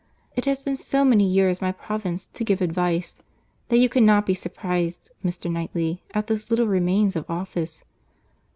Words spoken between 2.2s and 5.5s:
to give advice, that you cannot be surprized, Mr.